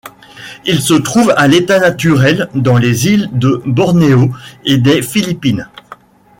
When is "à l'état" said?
1.37-1.79